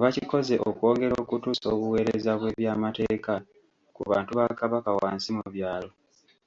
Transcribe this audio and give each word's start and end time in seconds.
Bakikoze 0.00 0.54
okwongera 0.68 1.14
okutuusa 1.22 1.66
obuweereza 1.74 2.30
bw’ebyamateeka 2.38 3.34
ku 3.94 4.02
bantu 4.10 4.30
ba 4.38 4.46
Kabaka 4.58 4.90
wansi 4.98 5.28
mu 5.36 5.46
byalo 5.54 5.90